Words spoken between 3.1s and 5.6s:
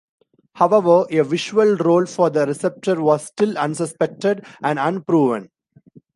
still unsuspected and unproven.